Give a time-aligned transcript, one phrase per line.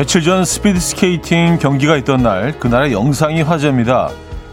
[0.00, 4.08] 며칠 전 스피드 스케이팅 경기가 있던 날 그날의 영상이 화제입니다.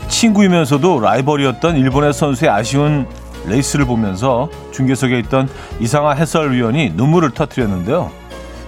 [0.10, 3.08] 친구이면서도 라이벌이었던 일본의 선수의 아쉬운
[3.46, 5.48] 레이스를 보면서 중계석에 있던
[5.80, 8.12] 이상화 해설위원이 눈물을 터뜨렸는데요.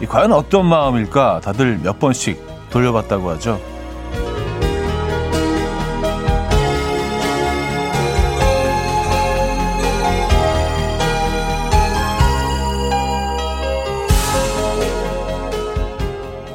[0.07, 3.59] 과연 어떤 마음일까 다들 몇 번씩 돌려봤다고 하죠.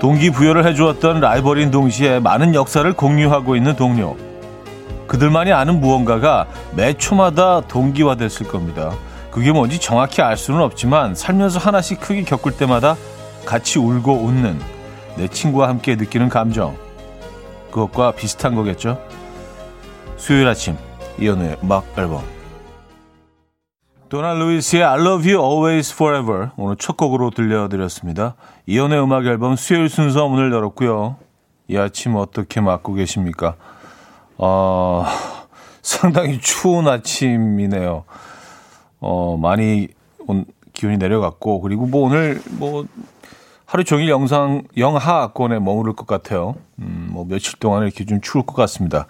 [0.05, 4.19] 동기부여를 해주었던 라이벌인 동시에 많은 역사를 공유하고 있는 동료.
[5.07, 8.93] 그들만이 아는 무언가가 매 초마다 동기화됐을 겁니다.
[9.30, 12.97] 그게 뭔지 정확히 알 수는 없지만 살면서 하나씩 크게 겪을 때마다
[13.47, 14.61] 같이 울고 웃는
[15.17, 16.77] 내 친구와 함께 느끼는 감정.
[17.71, 19.01] 그것과 비슷한 거겠죠?
[20.18, 20.77] 수요일 아침
[21.18, 22.34] 이연우의 음악 앨범
[24.15, 28.37] 도나 루이스의 I Love You Always Forever 오늘 첫 곡으로 들려드렸습니다.
[28.66, 31.16] 이연의 음악 앨범 수요일 순서 문을 열었고요.
[31.66, 33.56] 이 아침 어떻게 맞고 계십니까?
[34.38, 35.04] 어,
[35.82, 38.04] 상당히 추운 아침이네요.
[39.01, 39.88] 어, 많이
[40.28, 42.87] 온, 기온이 내려갔고 그리고 뭐 오늘 뭐
[43.66, 46.54] 하루 종일 영상 영하권에 머무를 것 같아요.
[46.78, 49.09] 음, 뭐 며칠 동안 이렇게 좀 추울 것 같습니다.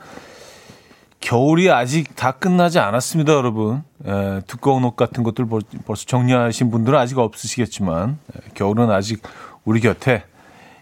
[1.24, 3.82] 겨울이 아직 다 끝나지 않았습니다, 여러분.
[4.04, 5.46] 에, 두꺼운 옷 같은 것들
[5.86, 9.22] 벌써 정리하신 분들은 아직 없으시겠지만 에, 겨울은 아직
[9.64, 10.24] 우리 곁에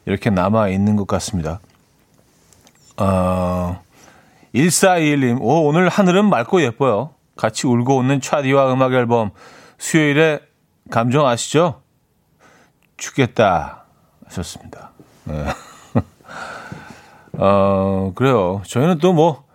[0.04, 1.60] 이렇게 남아 있는 것 같습니다.
[2.96, 3.80] 어,
[4.52, 7.14] 1421님, 오, 오늘 하늘은 맑고 예뻐요.
[7.36, 9.30] 같이 울고 웃는 차디와 음악 앨범
[9.78, 10.40] 수요일에
[10.90, 11.82] 감정 아시죠?
[12.96, 13.84] 죽겠다
[14.26, 14.90] 하셨습니다.
[15.24, 15.44] 네.
[17.38, 18.60] 어, 그래요.
[18.66, 19.51] 저희는 또 뭐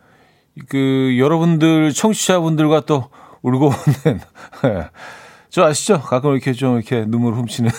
[0.69, 3.09] 그 여러분들 청취자분들과 또
[3.41, 4.19] 울고 오는
[4.79, 4.90] 예.
[5.50, 6.00] 저 아시죠?
[6.01, 7.72] 가끔 이렇게 좀 이렇게 눈물 훔치는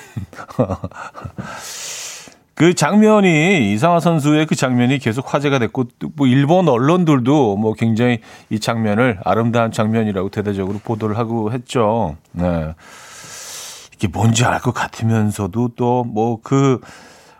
[2.55, 5.85] 그 장면이 이상화 선수의 그 장면이 계속 화제가 됐고
[6.17, 8.19] 뭐 일본 언론들도 뭐 굉장히
[8.51, 12.17] 이 장면을 아름다운 장면이라고 대대적으로 보도를 하고 했죠.
[12.33, 12.75] 네.
[13.95, 16.81] 이게 뭔지 알 것 같으면서도 또 뭐 그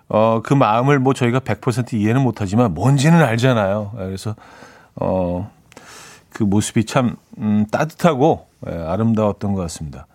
[0.09, 3.93] 어, 그 마음을 뭐 저희가 100% 이해는 못하지만 뭔지는 알잖아요.
[3.97, 4.37] 그래서
[5.01, 5.51] 어,
[6.31, 10.07] 그 모습이 참 음, 따뜻하고 예, 아름다웠던 것 같습니다.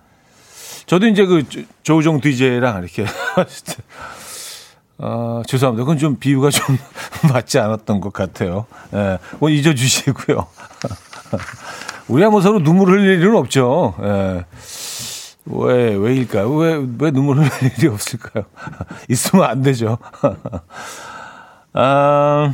[0.85, 1.43] 저도 이제 그
[1.83, 3.05] 조우종 DJ랑 이렇게
[4.97, 5.83] 어, 죄송합니다.
[5.83, 6.77] 그건 좀 비유가 좀
[7.31, 8.65] 맞지 않았던 것 같아요.
[8.93, 10.47] 예, 뭐 잊어주시고요.
[12.09, 13.95] 우리가 뭐 서로 눈물 흘릴 일은 없죠.
[14.01, 14.45] 예.
[15.45, 16.53] 왜, 왜일까요?
[16.55, 18.45] 왜, 왜 눈물 흘릴 일이 없을까요?
[19.09, 19.97] 있으면 안 되죠.
[21.73, 22.53] 아,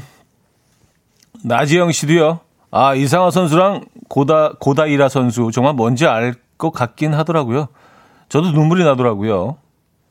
[1.44, 2.40] 나지영 씨도요.
[2.72, 7.70] 아, 이상화 선수랑 고다, 고다이라 선수 정말 뭔지 알 것 같긴 하더라고요.
[8.28, 9.58] 저도 눈물이 나더라고요.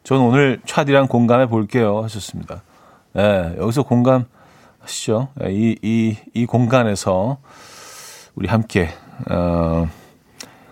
[0.03, 2.03] 전 오늘 차디랑 공감해 볼게요.
[2.03, 2.62] 하셨습니다.
[3.15, 4.25] 예, 네, 여기서 공감
[4.81, 5.28] 하시죠.
[5.37, 7.38] 네, 이, 이, 이 공간에서
[8.34, 8.88] 우리 함께,
[9.31, 9.88] 어,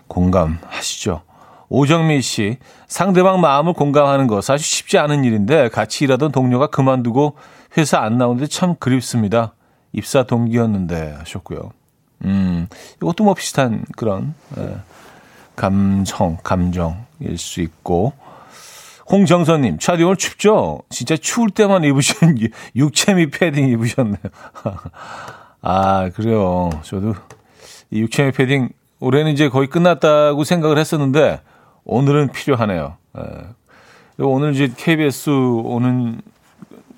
[0.07, 1.21] 공감하시죠.
[1.69, 2.57] 오정미 씨,
[2.87, 7.35] 상대방 마음을 공감하는 거 사실 쉽지 않은 일인데 같이 일하던 동료가 그만두고
[7.77, 9.53] 회사 안 나오는데 참 그립습니다.
[9.93, 11.71] 입사 동기였는데 하셨고요.
[12.25, 12.67] 음,
[12.97, 14.77] 이것도 뭐 비슷한 그런 예,
[15.55, 18.13] 감성, 감정일 수 있고.
[19.09, 20.81] 홍정선님, 차디 오늘 춥죠?
[20.89, 22.37] 진짜 추울 때만 입으신
[22.75, 24.17] 육체미 패딩 입으셨네요.
[25.61, 26.69] 아, 그래요.
[26.83, 27.15] 저도
[27.89, 28.69] 이 육체미 패딩
[28.99, 31.39] 올해는 이제 거의 끝났다고 생각을 했었는데
[31.85, 32.97] 오늘은 필요하네요.
[33.17, 33.23] 예.
[34.19, 36.21] 오늘 이제 KBS 오는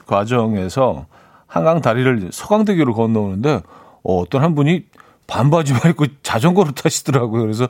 [0.08, 1.06] 과정에서
[1.50, 3.62] 한강 다리를 서강대교로 건너오는데
[4.04, 4.86] 어, 어떤 한 분이
[5.28, 7.42] 반바지만 입고 자전거로 타시더라고요.
[7.42, 7.66] 그래서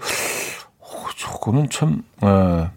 [0.80, 2.70] 어, 저거는 참 예.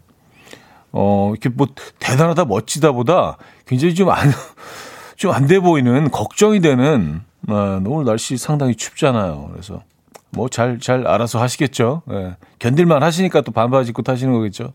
[0.93, 1.67] 어, 이렇게 뭐
[1.99, 4.31] 대단하다 멋지다보다 굉장히 좀 안
[5.17, 9.49] 좀 안 돼 보이는 걱정이 되는 예, 오늘 날씨 상당히 춥잖아요.
[9.53, 9.83] 그래서
[10.31, 12.03] 뭐 잘잘 잘 알아서 하시겠죠.
[12.11, 12.37] 예.
[12.59, 14.73] 견딜만 하시니까 또 반바지 입고 타시는 거겠죠.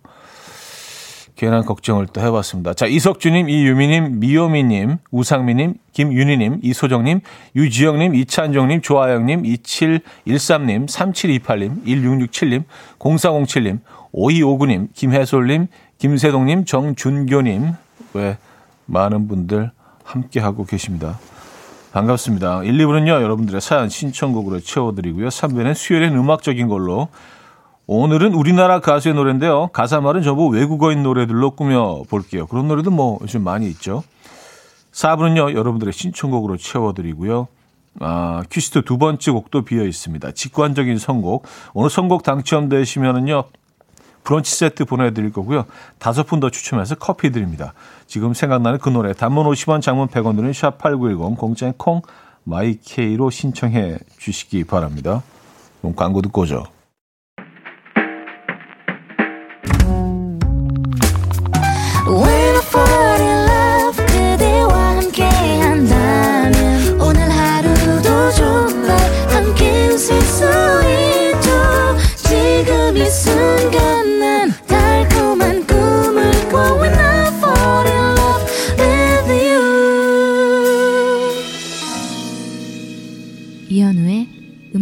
[1.37, 2.73] 괜한 걱정을 또 해봤습니다.
[2.73, 7.21] 자, 이석주님, 이유미님, 미요미님, 우상미님, 김윤희님, 이소정님,
[7.55, 12.63] 유지영님, 이찬정님, 조아영님, 2713님, 3728님, 1667님,
[12.97, 13.79] 0407님,
[14.13, 15.67] 5259님, 김혜솔님,
[15.99, 17.73] 김세동님, 정준교님,
[18.15, 18.37] 왜
[18.87, 19.69] 많은 분들
[20.03, 21.19] 함께하고 계십니다.
[21.91, 22.63] 반갑습니다.
[22.63, 25.27] 1, 2부는요, 여러분들의 사연 신청곡으로 채워드리고요.
[25.27, 27.09] 3부는 수요일엔 음악적인 걸로
[27.89, 29.67] 오늘은 우리나라 가수의 노래인데요.
[29.67, 32.45] 가사 말은 전부 외국어인 노래들로 꾸며 볼게요.
[32.45, 34.03] 그런 노래도 뭐 요즘 많이 있죠.
[34.91, 37.47] 4부는요, 여러분들의 신청곡으로 채워드리고요.
[38.01, 40.31] 아, 퀴스트 두 번째 곡도 비어 있습니다.
[40.31, 41.45] 직관적인 선곡.
[41.73, 43.45] 오늘 선곡 당첨되시면은요,
[44.25, 45.63] 브런치 세트 보내드릴 거고요.
[45.97, 47.73] 다섯 분 더 추첨해서 커피 드립니다.
[48.05, 52.01] 지금 생각나는 그 노래 단문 50원 장문 100원 드는 샵8910 공짜인 콩
[52.43, 55.23] 마이케이로 신청해 주시기 바랍니다.
[55.79, 56.76] 그럼 광고 듣고 오죠.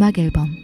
[0.05, 0.55] 음악 앨범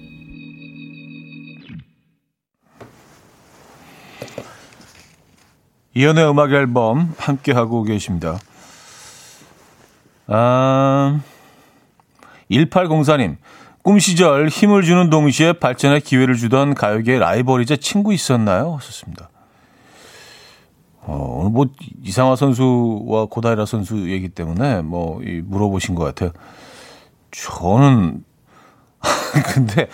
[5.96, 8.38] 이연의 음악 앨범 함께 하고 계십니다.
[10.28, 11.20] 아,
[12.52, 13.38] 1804님.
[13.82, 18.76] 꿈 시절 힘을 주는 동시에 발전의 기회를 주던 가요계의 라이벌이자 친구 있었나요?
[18.76, 19.32] 하셨습니다.
[21.02, 21.66] 어, 오늘 뭐
[22.04, 26.32] 이상화 선수와 고다이라 선수 얘기 때문에 뭐 물어보신 것 같아요.
[27.32, 28.24] 저는
[29.54, 29.88] 근데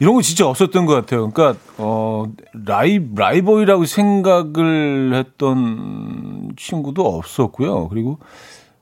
[0.00, 1.30] 이런 거 진짜 없었던 것 같아요.
[1.30, 7.88] 그러니까 어 라이 라이벌이라고 생각을 했던 친구도 없었고요.
[7.88, 8.18] 그리고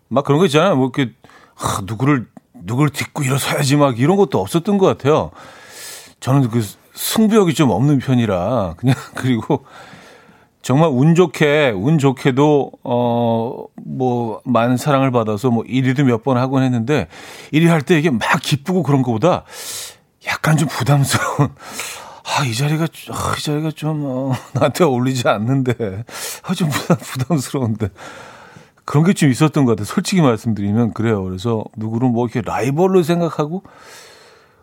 [0.09, 0.77] 막 그런 거 있잖아요.
[0.77, 1.13] 뭐 이렇게
[1.55, 5.31] 하, 누구를 누구를 딛고 일어서야지 막 이런 것도 없었던 것 같아요.
[6.21, 6.65] 저는 그
[6.95, 9.65] 승부욕이 좀 없는 편이라 그냥 그리고
[10.63, 16.63] 정말 운 좋게 운 좋게도 어 뭐 많은 사랑을 받아서 뭐 1위도 몇 번 하곤
[16.63, 17.09] 했는데
[17.53, 19.45] 1위 할 때 이게 막 기쁘고 그런 것보다
[20.27, 21.51] 약간 좀 부담스러운
[22.25, 26.05] 아, 이 자리가, 아, 이 자리가 좀, 어, 나한테 어울리지 않는데.
[26.45, 27.89] 아, 좀 부담, 부담스러운데.
[28.85, 29.85] 그런 게 좀 있었던 것 같아요.
[29.85, 31.23] 솔직히 말씀드리면 그래요.
[31.25, 33.65] 그래서 누구를 뭐 이렇게 라이벌로 생각하고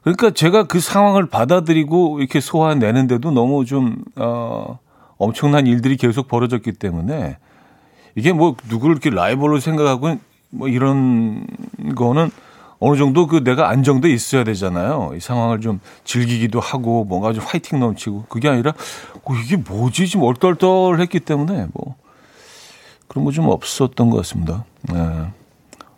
[0.04, 4.80] 그러니까 제가 그 상황을 받아들이고 이렇게 소화내는데도 너무 좀, 어,
[5.19, 7.38] 엄청난 일들이 계속 벌어졌기 때문에
[8.16, 10.18] 이게 뭐 누구를 이렇게 라이벌로 생각하고
[10.50, 11.45] 뭐 이런
[11.95, 12.31] 거는
[12.80, 15.12] 어느 정도 그 내가 안정돼 있어야 되잖아요.
[15.16, 18.71] 이 상황을 좀 즐기기도 하고 뭔가 좀 화이팅 넘치고 그게 아니라
[19.24, 21.95] 어, 이게 뭐지 좀 얼떨떨했기 때문에 뭐
[23.07, 24.63] 그런 거 좀 없었던 것 같습니다.
[24.83, 25.27] 네.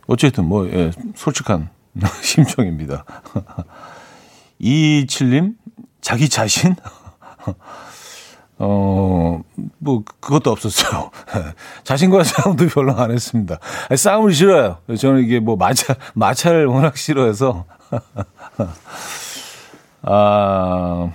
[0.07, 1.69] 어쨌든 뭐 예, 솔직한
[2.21, 3.05] 심정입니다.
[4.59, 5.55] 이칠님
[6.01, 6.75] 자기 자신
[8.63, 9.41] 어,
[9.79, 11.09] 뭐, 그것도 없었어요.
[11.83, 13.57] 자신과 싸움도 별로 안 했습니다.
[13.89, 14.77] 아니, 싸움을 싫어요.
[14.99, 17.65] 저는 이게 뭐, 마차, 마차를 워낙 싫어해서.
[20.03, 21.11] 아,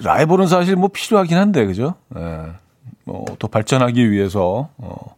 [0.00, 1.94] 라이벌은 사실 뭐 필요하긴 한데, 그죠?
[2.14, 2.52] 예.
[3.04, 5.16] 뭐, 더 발전하기 위해서, 어,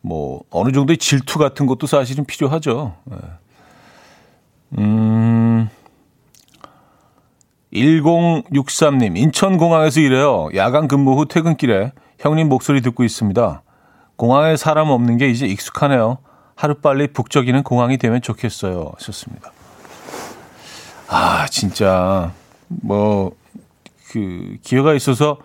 [0.00, 2.94] 뭐, 어느 정도의 질투 같은 것도 사실은 필요하죠.
[3.12, 3.16] 예.
[4.78, 5.68] 음,
[7.72, 10.48] 1063님, 인천공항에서 일해요.
[10.54, 13.62] 야간 근무 후 퇴근길에 형님 목소리 듣고 있습니다.
[14.16, 16.18] 공항에 사람 없는 게 이제 익숙하네요.
[16.56, 18.92] 하루빨리 북적이는 공항이 되면 좋겠어요.
[18.98, 19.52] 하셨습니다.
[21.08, 22.32] 아, 진짜,
[22.68, 23.32] 뭐,
[24.10, 25.38] 그, 기회가 있어서,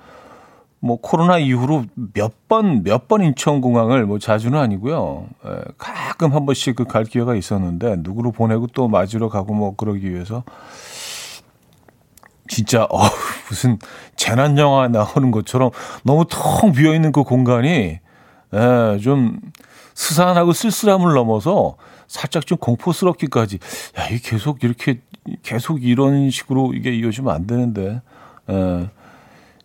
[0.80, 5.25] 뭐, 코로나 이후로 몇 번, 몇 번 인천공항을 뭐 자주는 아니고요.
[5.46, 10.12] 에, 가끔 한 번씩 그 갈 기회가 있었는데, 누구를 보내고 또 맞으러 가고 뭐 그러기
[10.12, 10.44] 위해서
[12.47, 12.99] 진짜 어
[13.49, 13.79] 무슨
[14.15, 15.71] 재난 영화 나오는 것처럼
[16.03, 17.99] 너무 텅 비어 있는 그 공간이
[18.53, 19.39] 예, 좀
[19.93, 21.75] 스산하고 쓸쓸함을 넘어서
[22.07, 23.59] 살짝 좀 공포스럽기까지
[23.97, 25.01] 야, 이 계속 이렇게
[25.41, 28.01] 계속 이런 식으로 이게 이어지면 안 되는데
[28.49, 28.89] 예,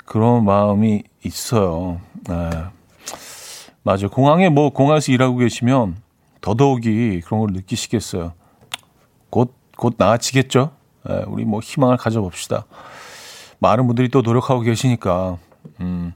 [0.05, 2.01] 그런 마음이 있어요.
[2.31, 2.51] 예.
[3.83, 4.11] 맞아요.
[4.11, 5.97] 공항에 뭐 공항에서 일하고 계시면
[6.41, 8.33] 더더욱이 그런 걸 느끼시겠어요.
[9.31, 10.73] 곧, 곧 나아지겠죠?
[11.09, 12.67] 예, 우리 뭐 희망을 가져봅시다.
[13.59, 15.39] 많은 분들이 또 노력하고 계시니까.
[15.81, 16.13] 음.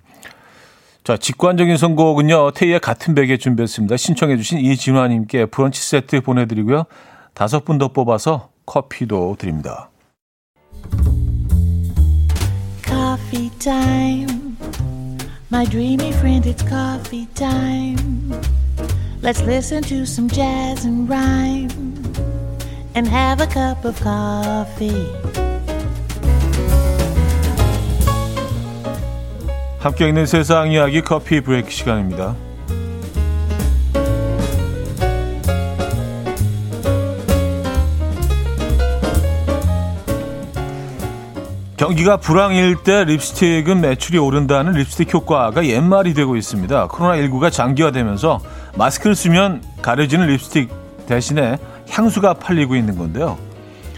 [1.04, 3.96] 자, 직관적인 선곡은요, 테이의 같은 베개 준비했습니다.
[3.96, 6.84] 신청해 주신 이진화 님께 브런치 세트 보내 드리고요.
[7.34, 9.90] 다섯 분 더 뽑아서 커피도 드립니다.
[12.82, 13.44] Coffee.
[15.50, 18.32] My dreamy friend, it's coffee time.
[19.22, 21.70] Let's listen to some jazz and rhyme
[22.94, 25.06] and have a cup of coffee.
[29.78, 32.34] 함께 있는 세상 이야기 커피 브레이크 시간입니다.
[41.76, 46.88] 경기가 불황일 때 립스틱은 매출이 오른다는 립스틱 효과가 옛말이 되고 있습니다.
[46.88, 48.40] 코로나19가 장기화되면서
[48.78, 51.58] 마스크를 쓰면 가려지는 립스틱 대신에
[51.90, 53.38] 향수가 팔리고 있는 건데요.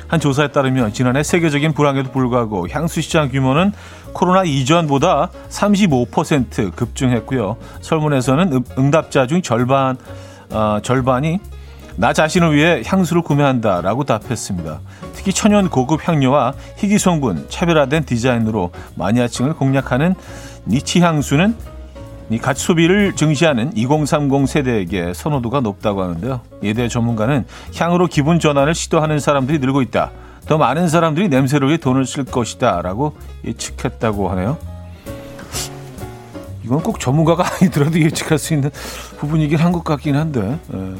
[0.08, 3.72] 한 조사에 따르면 지난해 세계적인 불황에도 불구하고 향수 시장 규모는
[4.12, 7.56] 코로나 이전보다 35% 급증했고요.
[7.80, 9.96] 설문에서는 응답자 중 절반
[10.50, 11.40] 어, 절반이
[11.96, 14.80] 나 자신을 위해 향수를 구매한다라고 답했습니다.
[15.14, 20.14] 특히 천연 고급 향료와 희귀 성분, 차별화된 디자인으로 마니아층을 공략하는
[20.66, 21.56] 니치 향수는
[22.28, 26.40] 이 가치 소비를 증시하는 2030 세대에게 선호도가 높다고 하는데요.
[26.74, 27.44] 대해 전문가는
[27.76, 30.10] 향으로 기분 전환을 시도하는 사람들이 늘고 있다.
[30.46, 32.82] 더 많은 사람들이 냄새를 위해 돈을 쓸 것이다.
[32.82, 34.58] 라고 예측했다고 하네요.
[36.64, 38.70] 이건 꼭 전문가가 아니더라도 예측할 수 있는
[39.18, 40.58] 부분이긴 한 것 같긴 한데.
[40.74, 40.94] 예.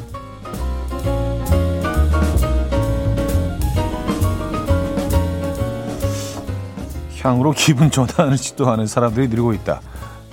[7.22, 9.80] 향으로 기분 전환을 시도하는 사람들이 늘고 있다.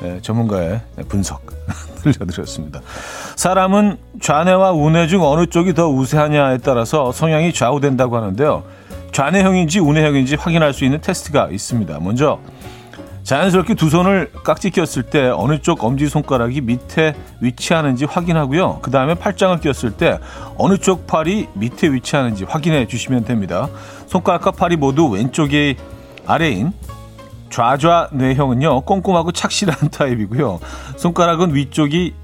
[0.03, 1.45] 예, 전문가의 분석
[2.03, 2.81] 들려드렸습니다.
[3.35, 8.63] 사람은 좌뇌와 우뇌 중 어느 쪽이 더 우세하냐에 따라서 성향이 좌우된다고 하는데요.
[9.11, 11.99] 좌뇌형인지 우뇌형인지 확인할 수 있는 테스트가 있습니다.
[11.99, 12.39] 먼저
[13.23, 18.79] 자연스럽게 두 손을 깍지 꼈을 때 어느 쪽 엄지 손가락이 밑에 위치하는지 확인하고요.
[18.81, 20.19] 그 다음에 팔짱을 꼈을 때
[20.57, 23.69] 어느 쪽 팔이 밑에 위치하는지 확인해 주시면 됩니다.
[24.07, 25.77] 손가락과 팔이 모두 왼쪽이
[26.25, 26.73] 아래인
[27.53, 30.59] 좌좌 뇌형은요 꼼꼼하고 착실한 타입이고요.
[30.97, 32.15] 손가락은 위쪽이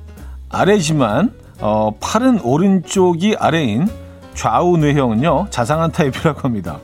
[0.49, 3.87] 아래지만 어, 팔은 오른쪽이 아래인
[4.33, 6.79] 좌우 뇌형은요 자상한 타입이라고 합니다.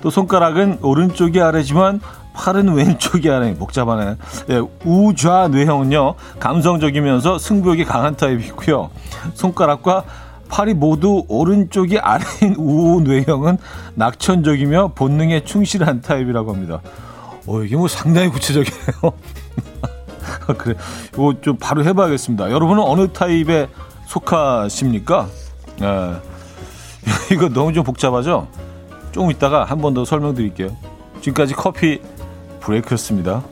[0.00, 2.00] 또 손가락은 오른쪽이 아래지만
[2.32, 4.16] 팔은 왼쪽이 아래 복잡하네.
[4.46, 8.88] 네, 우좌 뇌형은요 감성적이면서 승부욕이 강한 타입이고요.
[9.34, 10.04] 손가락과
[10.48, 13.58] 팔이 모두 오른쪽이 아래인 우 뇌형은
[13.94, 16.80] 낙천적이며 본능에 충실한 타입이라고 합니다.
[17.46, 19.12] 어, 이게 뭐 상당히 구체적이네요.
[20.58, 20.74] 그래.
[21.12, 22.50] 이거 좀 바로 해봐야겠습니다.
[22.50, 23.68] 여러분은 어느 타입에
[24.06, 25.28] 속하십니까?
[25.82, 26.20] 예.
[27.34, 28.48] 이거 너무 좀 복잡하죠?
[29.12, 30.76] 조금 이따가 한 번 더 설명드릴게요.
[31.20, 32.00] 지금까지 커피
[32.60, 33.42] 브레이크였습니다.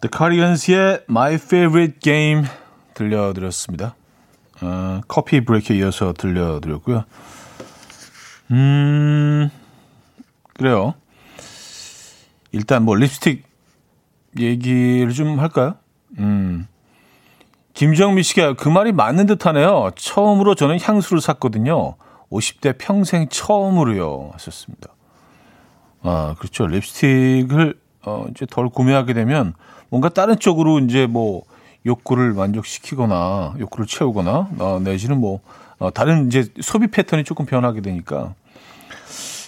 [0.00, 2.44] The Cardigans*의 My Favorite Game
[2.94, 3.94] 들려드렸습니다.
[4.60, 7.04] 어, 커피 브레이크에 이어서 들려드렸고요.
[8.52, 9.50] 음,
[10.54, 10.94] 그래요.
[12.52, 13.44] 일단 뭐 립스틱
[14.38, 15.76] 얘기를 좀 할까요?
[16.18, 16.66] 음.
[17.74, 19.90] 김정미 씨가 그 말이 맞는 듯 하네요.
[19.96, 21.94] 처음으로 저는 향수를 샀거든요.
[22.30, 24.30] 50대 평생 처음으로요.
[24.34, 24.90] 하셨습니다.
[26.02, 26.66] 아, 그렇죠.
[26.66, 29.54] 립스틱을 어, 이제 덜 구매하게 되면
[29.88, 31.42] 뭔가 다른 쪽으로 이제 뭐
[31.86, 35.40] 욕구를 만족시키거나 욕구를 채우거나 어, 내지는 뭐
[35.78, 38.34] 어, 다른 이제 소비 패턴이 조금 변하게 되니까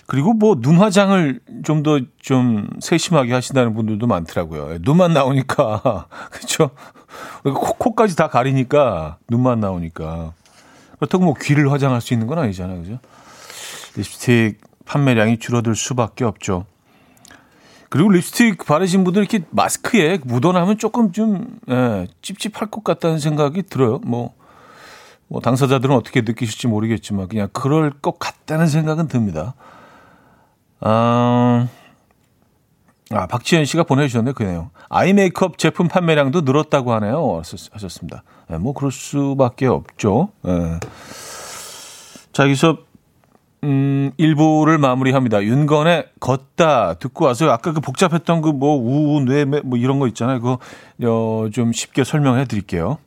[0.06, 4.74] 그리고 뭐 눈 화장을 좀 더좀 좀 세심하게 하신다는 분들도 많더라고요.
[4.74, 6.70] 예, 눈만 나오니까 그렇죠.
[7.44, 10.32] 코, 까지다 가리니까 눈만 나오니까
[10.98, 12.98] 그렇다고 뭐 귀를 화장할 수 있는 건 아니잖아요, 그죠?
[13.96, 16.66] 립스틱 판매량이 줄어들 수밖에 없죠.
[17.88, 24.00] 그리고 립스틱 바르신 분들 이렇게 마스크에 묻어나면 조금 좀 예, 찝찝할 것 같다는 생각이 들어요.
[24.04, 24.34] 뭐,
[25.28, 29.54] 뭐 당사자들은 어떻게 느끼실지 모르겠지만 그냥 그럴 것 같다는 생각은 듭니다.
[30.80, 31.68] 아,
[33.10, 34.70] 아 박지현 씨가 보내주셨네 그 내용.
[34.88, 37.42] 아이 메이크업 제품 판매량도 늘었다고 하네요.
[37.72, 38.22] 하셨습니다.
[38.48, 40.30] 네, 뭐 그럴 수밖에 없죠.
[40.42, 40.80] 네.
[42.32, 42.78] 자 여기서
[43.64, 45.42] 음, 1부를 마무리합니다.
[45.42, 50.40] 윤건의 걷다 듣고 와서 아까 그 복잡했던 그 뭐 우우 뇌뭐 이런 거 있잖아요.
[50.40, 50.58] 그거
[51.04, 52.98] 어, 좀 쉽게 설명해 드릴게요.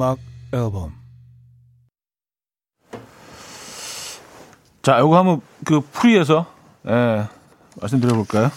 [0.00, 0.18] 음악
[0.54, 0.94] 앨범.
[4.80, 6.46] 자, 이거 한번 그 풀이해서
[6.88, 7.28] 예,
[7.78, 8.50] 말씀드려 볼까요?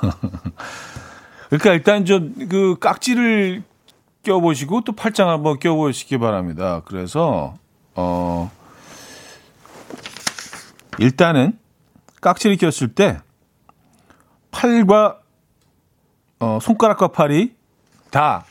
[1.50, 3.62] 그러니까 일단 좀 그 깍지를
[4.22, 6.80] 껴보시고 또 팔짱 한번 껴보시기 바랍니다.
[6.86, 7.54] 그래서
[7.94, 8.50] 어
[10.98, 11.58] 일단은
[12.22, 13.20] 깍지를 꼈을 때
[14.50, 15.18] 팔과
[16.40, 17.54] 어, 손가락과 팔이
[18.10, 18.46] 다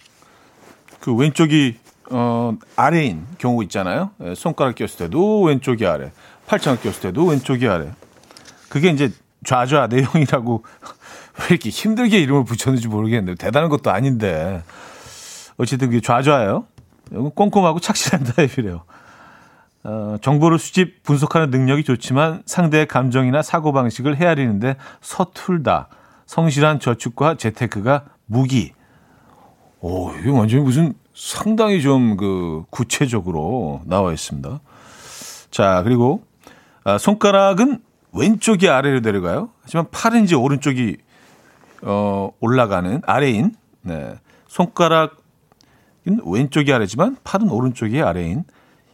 [1.07, 1.77] 그 왼쪽이
[2.09, 4.11] 어, 아래인 경우 있잖아요.
[4.23, 6.11] 예, 손가락 꼈을 때도 왼쪽이 아래,
[6.45, 7.91] 팔짱 꼈을 때도 왼쪽이 아래.
[8.69, 9.11] 그게 이제
[9.45, 10.63] 좌좌 내용이라고
[11.39, 14.63] 왜 이렇게 힘들게 이름을 붙였는지 모르겠는데 대단한 것도 아닌데
[15.57, 16.65] 어쨌든 그게 좌좌예요.
[17.35, 18.83] 꼼꼼하고 착실한 타입이래요.
[19.83, 25.87] 어, 정보를 수집, 분석하는 능력이 좋지만 상대의 감정이나 사고방식을 헤아리는데 서툴다.
[26.25, 28.73] 성실한 저축과 재테크가 무기.
[29.79, 34.59] 오, 이거 완전히 무슨 상당히 좀 그 구체적으로 나와 있습니다.
[35.49, 36.23] 자, 그리고
[36.83, 37.81] 아, 손가락은
[38.13, 39.49] 왼쪽이 아래로 내려가요.
[39.63, 40.97] 하지만 팔은 이제 오른쪽이
[41.81, 43.55] 어, 올라가는 아래인.
[43.81, 44.13] 네.
[44.47, 45.17] 손가락은
[46.23, 48.43] 왼쪽이 아래지만 팔은 오른쪽이 아래인.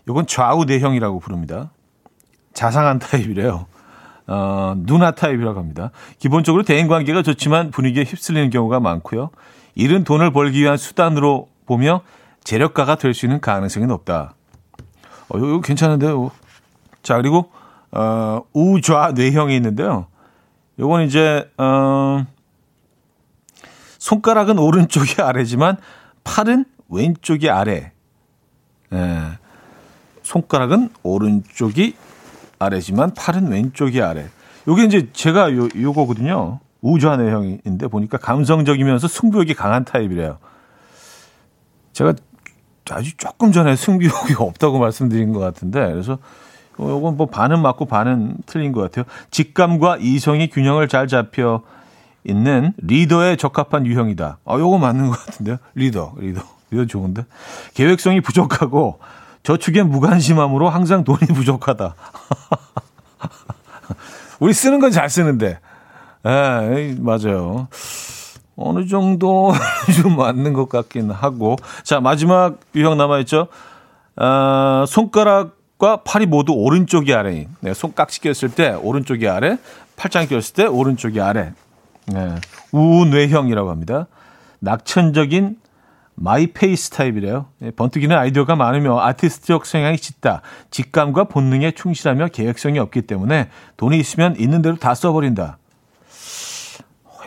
[0.07, 1.71] 이건 좌우 내형이라고 부릅니다.
[2.53, 3.65] 자상한 타입이래요.
[4.27, 5.91] 어, 누나 타입이라고 합니다.
[6.19, 9.29] 기본적으로 대인 관계가 좋지만 분위기에 휩쓸리는 경우가 많고요.
[9.75, 12.01] 이른 돈을 벌기 위한 수단으로 보며
[12.43, 14.33] 재력가가 될 수 있는 가능성이 높다.
[15.29, 16.31] 어, 이거 괜찮은데요.
[17.01, 17.51] 자, 그리고,
[17.91, 20.07] 어, 우좌 뇌형이 있는데요.
[20.79, 22.25] 요건 이제, 어,
[23.99, 25.77] 손가락은 오른쪽이 아래지만
[26.23, 27.91] 팔은 왼쪽이 아래.
[28.93, 29.21] 예.
[30.23, 31.95] 손가락은 오른쪽이
[32.59, 34.27] 아래지만 팔은 왼쪽이 아래.
[34.67, 36.59] 요게 이제 제가 요, 요거거든요.
[36.81, 40.37] 우좌 뇌형인데 보니까 감성적이면서 승부욕이 강한 타입이래요.
[41.93, 42.13] 제가
[42.91, 46.17] 아주 조금 전에 승부욕이 없다고 말씀드린 것 같은데 그래서
[46.79, 49.05] 요건 뭐 반은 맞고 반은 틀린 것 같아요.
[49.31, 51.61] 직감과 이성이 균형을 잘 잡혀
[52.25, 54.39] 있는 리더에 적합한 유형이다.
[54.45, 55.57] 아, 요거 맞는 것 같은데요.
[55.75, 57.25] 리더, 리더, 리더 좋은데.
[57.73, 58.99] 계획성이 부족하고
[59.43, 61.95] 저축에 무관심함으로 항상 돈이 부족하다.
[64.39, 65.59] 우리 쓰는 건 잘 쓰는데.
[66.25, 67.67] 예, 맞아요.
[68.55, 69.53] 어느 정도
[70.01, 71.55] 좀 맞는 것 같긴 하고.
[71.83, 73.47] 자, 마지막 유형 남아있죠.
[74.15, 77.47] 아, 손가락과 팔이 모두 오른쪽이 아래인.
[77.61, 79.57] 네, 손깍지 꼈을 때 오른쪽이 아래,
[79.95, 81.53] 팔짱 꼈을 때 오른쪽이 아래.
[82.07, 82.35] 네,
[82.71, 84.07] 우뇌형이라고 합니다.
[84.59, 85.57] 낙천적인
[86.15, 87.47] my pace 타입이래요.
[87.59, 90.41] 네, 번뜩이는 아이디어가 많으며 아티스트적 성향이 짙다.
[90.69, 95.57] 직감과 본능에 충실하며 계획성이 없기 때문에 돈이 있으면 있는 대로 다 써버린다.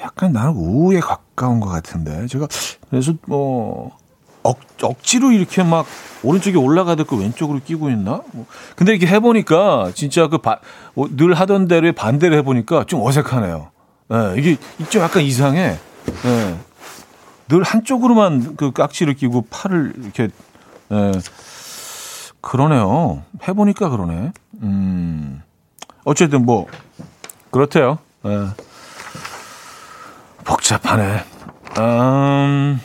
[0.06, 2.26] 어, 약간 나는 우에 가까운 것 같은데.
[2.26, 2.46] 제가
[2.90, 3.96] 그래서 뭐
[4.42, 5.86] 억, 억지로 이렇게 막
[6.22, 8.22] 오른쪽에 올라가듯 그 왼쪽으로 끼고 있나?
[8.32, 8.46] 뭐.
[8.76, 13.70] 근데 이렇게 해보니까 진짜 그 늘 하던 대로의 반대로 해보니까 좀 어색하네요.
[14.08, 14.56] 네, 이게
[14.88, 15.78] 좀 약간 이상해.
[16.22, 16.58] 네.
[17.48, 20.28] 늘 한쪽으로만 그 깍지를 끼고 팔을 이렇게
[20.92, 21.12] 예.
[22.40, 23.22] 그러네요.
[23.46, 24.32] 해보니까 그러네.
[24.62, 25.42] 음.
[26.04, 26.66] 어쨌든 뭐
[27.50, 27.98] 그렇대요.
[28.24, 28.46] 예.
[30.66, 31.24] 복잡하네.
[31.78, 32.80] 음.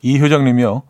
[0.00, 0.82] 이 효장님이요.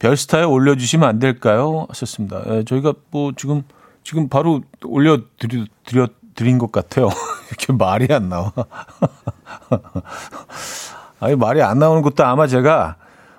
[0.00, 1.86] 별스타에 올려주시면 안 될까요?
[1.88, 2.42] 하셨습니다.
[2.48, 3.62] 예, 저희가 뭐 지금
[4.02, 7.08] 지금 바로 올려드리 드려 드린 것 같아요.
[7.48, 8.52] 이렇게 말이 안 나와.
[11.20, 12.96] 아니, 말이 안 나오는 것도 아마 제가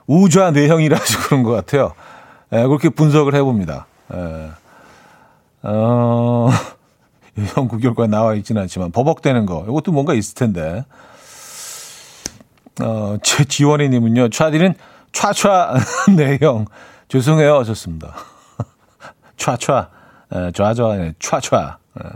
[0.07, 1.93] 우좌 내형이라서 그런 것 같아요.
[2.53, 3.85] 예, 그렇게 분석을 해봅니다.
[4.13, 4.51] 예.
[5.63, 6.49] 어,
[7.57, 9.65] 연구 결과에 나와 있지는 않지만, 버벅대는 거.
[9.67, 10.85] 이것도 뭔가 있을 텐데.
[12.81, 14.75] 어, 제 지원이님은요, 차디는
[15.11, 15.79] 촤촤
[16.15, 16.65] 내형.
[17.07, 17.57] 죄송해요.
[17.59, 18.15] 하셨습니다.
[19.37, 19.87] 촤촤.
[20.35, 20.83] 예, 좌좌,
[21.19, 21.77] 촤촤.
[22.03, 22.09] 예.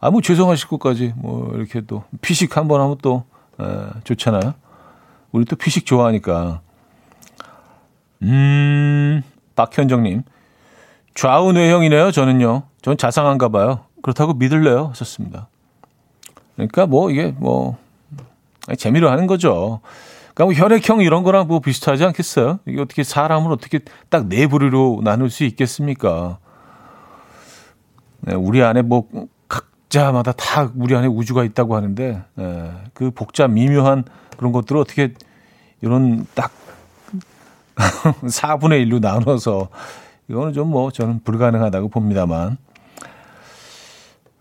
[0.00, 3.24] 아, 뭐 죄송하실 것까지, 뭐, 이렇게 또, 피식 한번 하면 또,
[3.60, 3.64] 에,
[4.04, 4.54] 좋잖아요.
[5.30, 6.60] 우리 또 피식 좋아하니까.
[8.22, 9.22] 음,
[9.54, 10.22] 박현정님.
[11.14, 12.62] 좌우 뇌형이네요, 저는요.
[12.82, 13.84] 전 자상한가 봐요.
[14.02, 14.86] 그렇다고 믿을래요?
[14.88, 15.48] 하셨습니다.
[16.56, 17.78] 그러니까 뭐 이게 뭐,
[18.76, 19.80] 재미로 하는 거죠.
[20.34, 22.60] 그러니까 뭐 혈액형 이런 거랑 뭐 비슷하지 않겠어요?
[22.66, 26.38] 이게 어떻게 사람을 어떻게 딱 네 부류로 나눌 수 있겠습니까?
[28.20, 29.08] 네, 우리 안에 뭐
[29.48, 34.04] 각자마다 다 우리 안에 우주가 있다고 하는데 예, 그 복잡 미묘한
[34.36, 35.14] 그런 것들을 어떻게
[35.80, 36.52] 이런 딱
[37.76, 39.68] 4분의 1로 나눠서
[40.28, 42.56] 이거는 좀 뭐 저는 불가능하다고 봅니다만.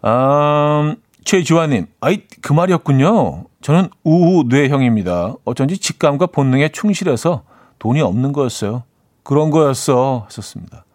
[0.04, 3.46] 음, 최지화님, 아이, 그 말이었군요.
[3.62, 5.36] 저는 우후 뇌형입니다.
[5.46, 7.44] 어쩐지 직감과 본능에 충실해서
[7.80, 8.84] 돈이 없는 거였어요.
[9.24, 10.26] 그런 거였어.
[10.28, 10.86] 했었습니다.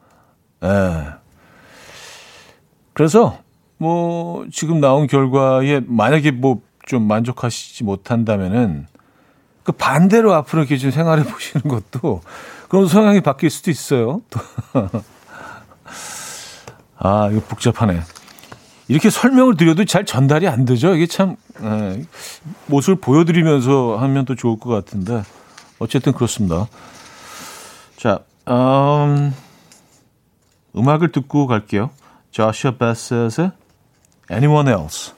[0.64, 1.04] 예.
[2.92, 3.38] 그래서
[3.78, 8.86] 뭐 지금 나온 결과에 만약에 뭐 좀 만족하시지 못한다면은
[9.64, 12.22] 그 반대로 앞으로 이렇게 좀 생활해 보시는 것도
[12.68, 14.22] 그런 성향이 바뀔 수도 있어요.
[16.98, 18.00] 아 이거 복잡하네.
[18.88, 20.94] 이렇게 설명을 드려도 잘 전달이 안 되죠.
[20.94, 22.04] 이게 참 에, 예,
[22.66, 25.22] 모습을 보여드리면서 하면 또 좋을 것 같은데
[25.78, 26.68] 어쨌든 그렇습니다.
[27.96, 29.34] 자, 음,
[30.76, 31.90] 음악을 듣고 갈게요.
[32.30, 33.50] 조슈아 베셋의
[34.30, 35.14] Anyone Else.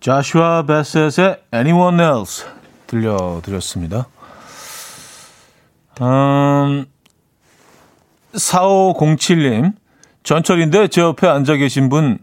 [0.00, 2.46] 자슈아 베셋의 Anyone Else
[2.86, 4.06] 들려드렸습니다.
[6.00, 6.86] 음,
[8.32, 9.74] 4507님,
[10.28, 12.18] 전철인데 제 옆에 앉아 계신 분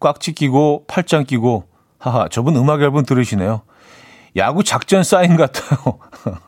[0.00, 1.68] 꽉지 끼고 팔짱 끼고
[2.00, 3.62] 하하 저분 음악 앨범 들으시네요.
[4.34, 6.00] 야구 작전 사인 같아요.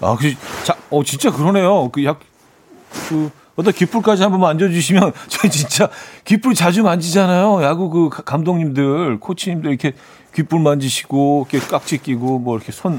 [0.00, 1.90] 아, 그, 자, 어, 진짜 그러네요.
[1.90, 2.20] 그, 약,
[3.10, 5.90] 그, 어떤 깃불까지 한번 만져주시면, 저 진짜
[6.24, 7.62] 깃불 자주 만지잖아요.
[7.62, 9.92] 야구 그 감독님들, 코치님들 이렇게
[10.34, 12.98] 깃불 만지시고, 이렇게 깍지 끼고, 뭐 이렇게 손,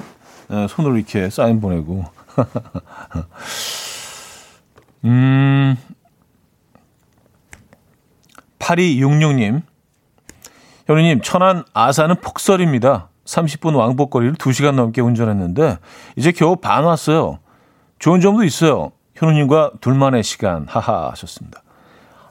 [0.51, 2.05] 에, 손으로 이렇게 사인 보내고.
[5.05, 5.75] 음,
[8.63, 9.61] 8266님.
[10.87, 13.09] 현우님, 천안 아산은 폭설입니다.
[13.25, 15.77] 30분 왕복거리를 2시간 넘게 운전했는데,
[16.17, 17.39] 이제 겨우 반 왔어요.
[17.99, 18.91] 좋은 점도 있어요.
[19.15, 21.61] 현우님과 둘만의 시간, 하하, 하셨습니다.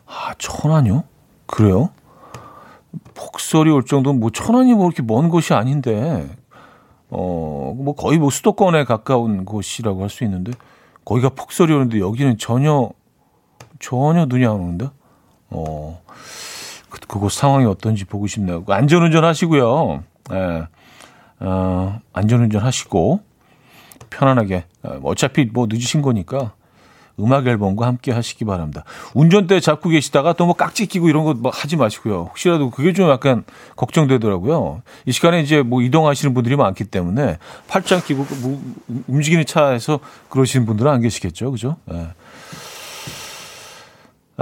[0.07, 1.05] 아, 천안요?
[1.47, 1.91] 그래요?
[3.15, 6.29] 폭설이 올 정도면 뭐 천안이 뭐 이렇게 먼 곳이 아닌데,
[7.09, 10.53] 어, 뭐 거의 뭐 수도권에 가까운 곳이라고 할 수 있는데,
[11.05, 12.91] 거기가 폭설이 오는데 여기는 전혀,
[13.81, 14.89] 전혀 눈이 안 오는데?
[15.53, 16.01] 어,
[16.91, 18.65] 그, 그곳 상황이 어떤지 보고 싶네요.
[18.69, 20.03] 안전운전 하시고요.
[20.33, 20.67] 예,
[21.41, 23.21] 어, 안전운전 하시고,
[24.11, 24.65] 편안하게.
[24.83, 26.53] 어, 어차피 뭐 늦으신 거니까
[27.21, 28.85] 음악 앨범과 함께 하시기 바랍니다.
[29.15, 32.27] 운전대 잡고 계시다가 또 뭐 깍지 끼고 이런 거뭐 하지 마시고요.
[32.31, 33.45] 혹시라도 그게 좀 약간
[33.77, 34.83] 걱정되더라고요.
[35.07, 37.39] 이 시간에 이제 뭐 이동하시는 분들이 많기 때문에
[37.69, 38.63] 팔짱 끼고 뭐
[39.09, 41.53] 움직이는 차에서 그러시는 분들은 안 계시겠죠.
[41.53, 41.77] 그죠?
[41.85, 42.09] 네.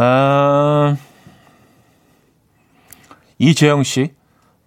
[0.03, 0.97] 아,
[3.39, 4.15] 이재영 씨.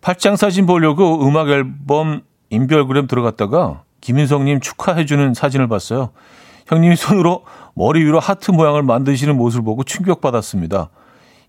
[0.01, 6.11] 팔짱 사진 보려고 음악 앨범 인별그램 들어갔다가 김인성님 축하해주는 사진을 봤어요.
[6.67, 10.89] 형님이 손으로 머리 위로 하트 모양을 만드시는 모습을 보고 충격받았습니다.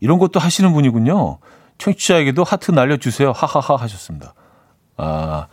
[0.00, 1.38] 이런 것도 하시는 분이군요.
[1.76, 3.32] 청취자에게도 하트 날려주세요.
[3.32, 4.32] 하하하 하셨습니다.
[4.96, 5.48] 아,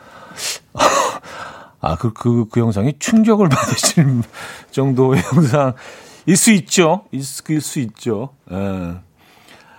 [1.81, 4.23] 아, 그, 그, 그 영상이 충격을 받으시는
[4.71, 5.73] 정도의 영상
[6.25, 7.05] 일수 있죠.
[7.11, 8.29] 있을 수 있죠.
[8.51, 8.95] 예.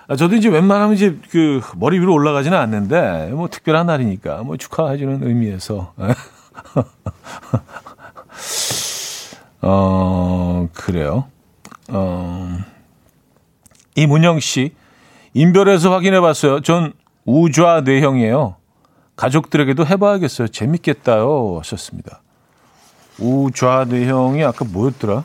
[0.09, 5.27] 아, 저도 이제 웬만하면 이제 그 머리 위로 올라가지는 않는데, 뭐 특별한 날이니까, 뭐 축하해주는
[5.27, 5.95] 의미에서.
[9.63, 11.29] 어, 그래요.
[11.89, 12.59] 어,
[13.95, 14.75] 이문영 씨,
[15.35, 16.61] 인별에서 확인해 봤어요.
[16.61, 16.93] 전
[17.25, 18.57] 우좌 뇌형이에요.
[19.17, 20.49] 가족들에게도 해봐야겠어요.
[20.49, 21.59] 재밌겠다요.
[21.59, 22.23] 하셨습니다.
[23.19, 25.25] 우좌 뇌형이 아까 뭐였더라?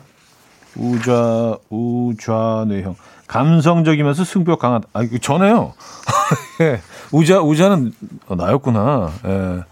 [0.78, 2.96] 우좌, 우좌 뇌형.
[3.26, 5.74] 감성적이면서 승부 강한, 아, 이거 전에요.
[6.62, 6.80] 예.
[7.12, 7.92] 우좌, 우좌는
[8.28, 9.12] 나였구나.
[9.26, 9.64] 예.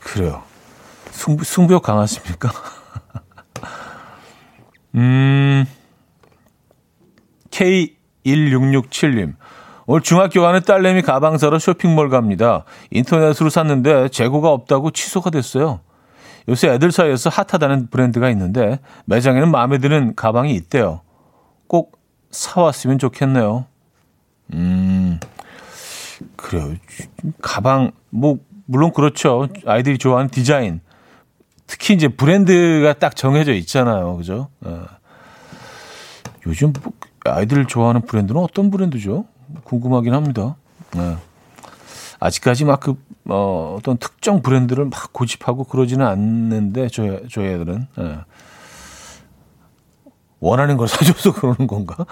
[0.00, 0.42] 그래요.
[1.10, 2.50] 승부, 승부욕 강하십니까?
[4.96, 5.66] 음,
[7.50, 9.34] K1667님.
[9.86, 12.64] 오늘 중학교 가는 딸내미 가방 사러 쇼핑몰 갑니다.
[12.90, 15.80] 인터넷으로 샀는데 재고가 없다고 취소가 됐어요.
[16.48, 21.00] 요새 애들 사이에서 핫하다는 브랜드가 있는데 매장에는 마음에 드는 가방이 있대요.
[21.66, 21.98] 꼭
[22.30, 23.66] 사왔으면 좋겠네요.
[24.52, 25.20] 음,
[26.36, 26.74] 그래요.
[27.40, 29.48] 가방, 뭐, 물론 그렇죠.
[29.66, 30.80] 아이들이 좋아하는 디자인.
[31.66, 34.16] 특히 이제 브랜드가 딱 정해져 있잖아요.
[34.16, 34.48] 그죠?
[34.66, 34.80] 예.
[36.46, 36.92] 요즘 뭐
[37.24, 39.24] 아이들 좋아하는 브랜드는 어떤 브랜드죠?
[39.64, 40.56] 궁금하긴 합니다.
[40.96, 41.16] 예.
[42.20, 42.96] 아직까지 막 그,
[43.28, 47.86] 어, 어떤 특정 브랜드를 막 고집하고 그러지는 않는데, 저희, 저희 애들은.
[47.98, 48.18] 예.
[50.40, 52.04] 원하는 걸 사줘서 그러는 건가?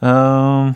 [0.04, 0.74] 음,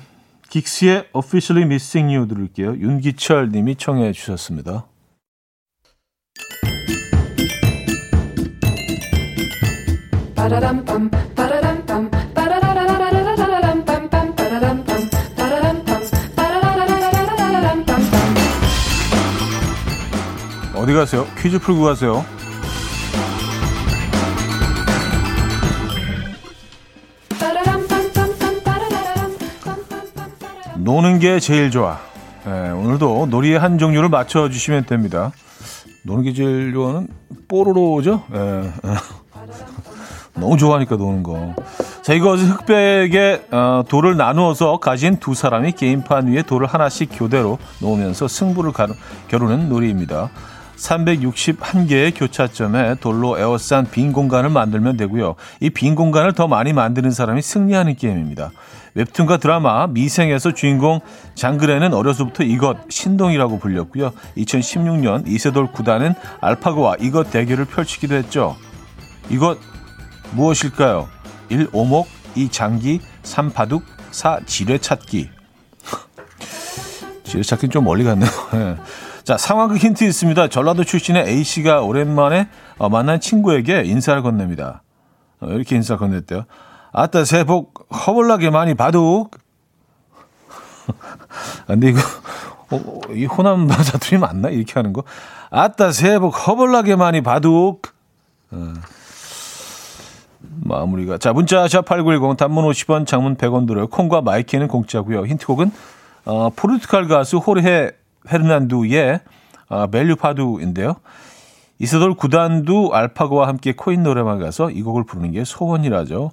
[0.48, 2.76] 긱스의 Officially Missing You 들을게요.
[2.76, 4.86] 윤기철 님이 청해 주셨습니다.
[20.82, 21.24] 어디 가세요?
[21.38, 22.24] 퀴즈 풀고 가세요.
[30.76, 32.00] 노는 게 제일 좋아.
[32.44, 35.30] 네, 오늘도 놀이의 한 종류를 맞춰주시면 됩니다.
[36.02, 37.06] 노는 게 제일 좋아는
[37.46, 38.24] 뽀로로죠?
[38.32, 38.72] 네.
[40.34, 41.54] 너무 좋아하니까 노는 거.
[42.02, 48.26] 자, 이것은 흑백에 어, 돌을 나누어서 가진 두 사람이 게임판 위에 돌을 하나씩 교대로 놓으면서
[48.26, 48.94] 승부를 가르,
[49.28, 50.30] 겨루는 놀이입니다.
[50.82, 55.36] 361개의 교차점에 돌로 에워싼 빈 공간을 만들면 되고요.
[55.60, 58.50] 이 빈 공간을 더 많이 만드는 사람이 승리하는 게임입니다.
[58.94, 61.00] 웹툰과 드라마 미생에서 주인공
[61.34, 64.12] 장그래는 어려서부터 이것 신동이라고 불렸고요.
[64.36, 68.56] 2016년 이세돌 구단은 알파고와 이것 대결을 펼치기도 했죠.
[69.30, 69.58] 이것
[70.32, 71.08] 무엇일까요?
[71.48, 71.68] 1.
[71.72, 72.48] 오목 2.
[72.50, 73.50] 장기 3.
[73.52, 74.40] 바둑 4.
[74.46, 75.30] 지뢰 찾기
[77.24, 78.28] 지뢰 찾기는 좀 멀리 갔네요.
[79.22, 79.24] 네.
[79.24, 80.48] 자, 상황극 힌트 있습니다.
[80.48, 84.82] 전라도 출신의 A씨가 오랜만에 어, 만난 친구에게 인사를 건넵니다.
[85.40, 86.44] 어, 이렇게 인사 건넸대요.
[86.92, 89.28] 아따 새해 복 허벌나게 많이 받우.
[91.66, 92.00] 근데 이거
[92.70, 95.04] 어, 이 호남 사투리 맞나 이렇게 하는 거?
[95.50, 97.78] 아따 새해 복 허벌나게 많이 받우.
[98.50, 98.72] 어.
[100.64, 103.86] 마무리가 자 문자 샵8910 단문 50원 장문 100원 들어요.
[103.86, 105.26] 콩과 마이케이는 공짜고요.
[105.26, 105.70] 힌트곡은
[106.24, 109.20] 어, 포르투갈 가수 호르헤 헤르난두의
[109.68, 110.96] 어, 멜류파두인데요.
[111.78, 116.30] 이세돌 구단도 알파고와 함께 코인 노래방 가서 이 곡을 부르는 게 소원이라죠.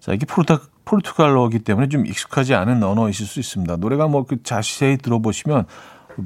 [0.00, 3.76] 자, 이게 포르투, 포르투갈어이기 때문에 좀 익숙하지 않은 언어이실 수 있습니다.
[3.76, 5.64] 노래가 뭐 그 자세히 들어보시면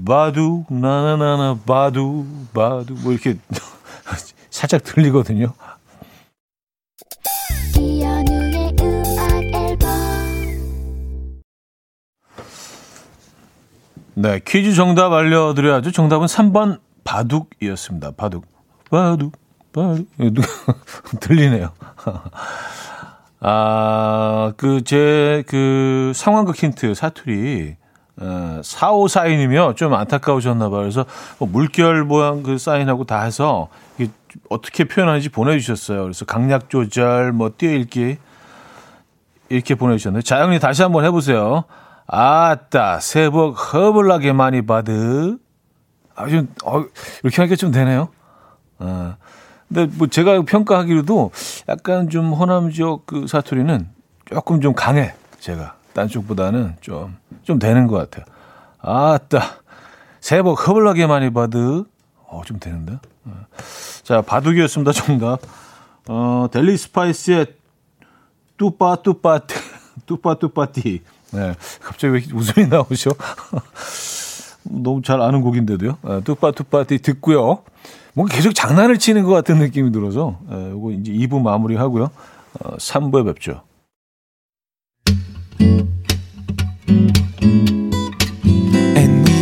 [0.05, 3.39] 바두 나나나나 바두 바두 뭐 이렇게
[4.51, 5.53] 살짝 들리거든요.
[14.21, 15.93] 네, 퀴즈 정답 알려드려야죠.
[15.93, 18.11] 정답은 3번 바둑이었습니다.
[18.17, 18.47] 바둑.
[18.91, 19.33] 바둑,
[19.73, 20.09] 바둑.
[21.21, 21.71] 들리네요.
[23.39, 27.77] 아, 그, 제, 그, 상황극 힌트, 사투리,
[28.17, 30.81] 어, 4542이면 좀 안타까우셨나봐요.
[30.81, 31.05] 그래서
[31.39, 34.11] 뭐 물결 모양 그 사인하고 다 해서 이게
[34.51, 36.03] 어떻게 표현하는지 보내주셨어요.
[36.03, 38.17] 그래서 강약 조절, 뭐 뛰어읽기,
[39.51, 40.25] 이렇게 보내주셨는데.
[40.25, 41.63] 자영이 다시 한번 해보세요.
[42.09, 45.39] 아따, 새해 복 허블나게 많이 받으.
[46.15, 46.83] 아, 좀, 어,
[47.23, 48.09] 이렇게 하니까 좀 되네요.
[48.79, 49.15] 어.
[49.69, 51.31] 근데 뭐 제가 평가하기로도
[51.69, 53.89] 약간 좀 호남 지역 그 사투리는
[54.25, 55.15] 조금 좀 강해.
[55.39, 55.77] 제가.
[55.93, 58.25] 딴 쪽보다는 좀, 좀 되는 것 같아요.
[58.81, 59.43] 아따,
[60.21, 61.85] 새해 복 허블나게 많이 받으.
[62.27, 62.99] 어, 좀 되는데.
[63.27, 63.33] 어.
[64.03, 64.93] 자, 바둑이었습니다.
[64.93, 65.41] 정답.
[66.09, 67.55] 어, 델리 스파이스의
[68.57, 69.41] 뚜빠, 뚜빠,
[70.07, 71.03] 뚜빠, 뚜빠띠.
[71.33, 71.55] 네.
[71.83, 73.11] 갑자기 왜 웃음이 나오죠?
[74.65, 75.99] 너무 잘 아는 곡인데도요.
[76.03, 77.63] 네, 뚜빠뚜빠띠 듣고요.
[78.15, 82.11] 뭔가 계속 장난을 치는 것 같은 느낌이 들어서 네, 이거 이제 2부 마무리하고요.
[82.61, 83.63] 어, 3부에 뵙죠.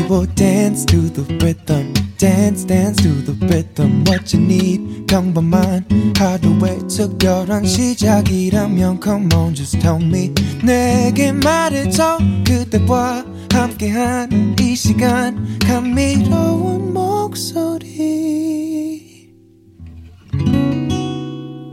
[0.09, 2.06] Will dance to the rhythm.
[2.19, 5.85] Dance dance to the rhythm what you need 평범한
[6.17, 10.33] 하루의 특별한 시작이라면 come on just tell me
[10.65, 17.67] 내게 말해줘 그대와 함께한 이 시간 감미로운 목소리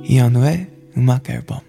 [0.06, 1.60] 이현우의 음악 앨범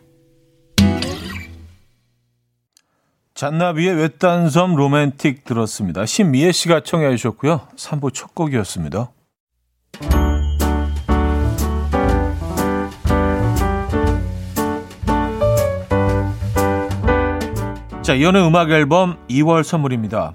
[3.34, 6.06] 잔나비의 외딴 섬 로맨틱 들었습니다.
[6.06, 7.66] 신미애 씨가 청해 주셨고요.
[7.76, 9.10] 3부 첫 곡이었습니다.
[18.02, 20.34] 자, 이현우의 음악 앨범 2월 선물입니다.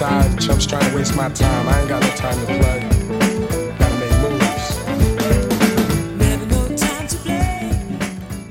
[0.00, 0.40] tired.
[0.40, 1.68] Chumps trying to waste my time.
[1.68, 2.80] I ain't got no time to play.
[3.78, 4.80] Gotta make moves.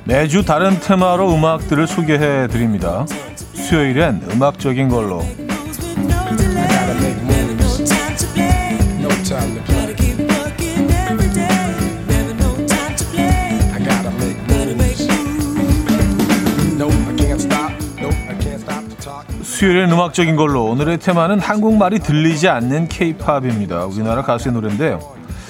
[0.06, 3.06] 매주 다른 테마로 음악들을 소개해 드립니다.
[3.54, 5.24] 수요일엔 음악적인 걸로
[19.60, 23.88] 수요일엔 음악적인 걸로 오늘의 테마는 한국말이 들리지 않는 케이팝입니다.
[23.88, 25.02] 우리나라 가수의 노래인데요.